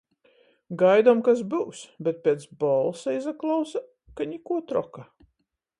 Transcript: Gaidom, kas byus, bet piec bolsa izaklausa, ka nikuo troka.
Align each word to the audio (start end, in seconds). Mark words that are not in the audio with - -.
Gaidom, 0.81 1.19
kas 1.27 1.43
byus, 1.51 1.83
bet 2.07 2.23
piec 2.23 2.49
bolsa 2.65 3.17
izaklausa, 3.19 3.87
ka 4.17 4.31
nikuo 4.33 4.63
troka. 4.73 5.09